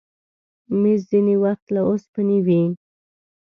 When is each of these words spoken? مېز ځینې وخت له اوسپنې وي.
مېز 0.81 1.01
ځینې 1.11 1.35
وخت 1.43 1.65
له 1.75 1.81
اوسپنې 1.89 2.39
وي. 2.45 2.63